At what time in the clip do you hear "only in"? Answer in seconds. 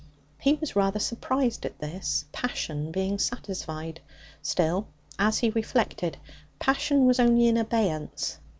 7.19-7.55